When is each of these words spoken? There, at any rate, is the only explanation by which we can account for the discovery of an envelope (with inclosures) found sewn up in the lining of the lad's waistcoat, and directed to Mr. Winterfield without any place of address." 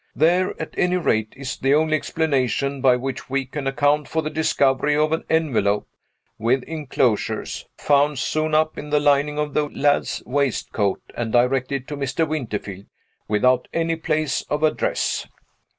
There, 0.15 0.59
at 0.59 0.73
any 0.79 0.97
rate, 0.97 1.31
is 1.37 1.57
the 1.57 1.75
only 1.75 1.95
explanation 1.95 2.81
by 2.81 2.95
which 2.95 3.29
we 3.29 3.45
can 3.45 3.67
account 3.67 4.07
for 4.07 4.23
the 4.23 4.31
discovery 4.31 4.97
of 4.97 5.11
an 5.11 5.23
envelope 5.29 5.87
(with 6.39 6.63
inclosures) 6.63 7.67
found 7.77 8.17
sewn 8.17 8.55
up 8.55 8.79
in 8.79 8.89
the 8.89 8.99
lining 8.99 9.37
of 9.37 9.53
the 9.53 9.67
lad's 9.69 10.23
waistcoat, 10.25 11.01
and 11.15 11.31
directed 11.31 11.87
to 11.87 11.95
Mr. 11.97 12.27
Winterfield 12.27 12.85
without 13.27 13.67
any 13.75 13.95
place 13.95 14.41
of 14.49 14.63
address." 14.63 15.27